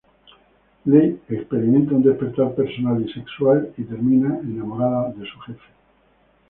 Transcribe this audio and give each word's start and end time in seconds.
Lee 0.91 1.19
experimenta 1.29 1.93
un 1.93 2.01
despertar 2.01 2.55
personal 2.55 3.07
y 3.07 3.13
sexual 3.13 3.71
y 3.77 3.83
termina 3.83 4.39
enamorada 4.39 5.11
de 5.13 5.27
su 5.29 5.37
jefe. 5.41 5.61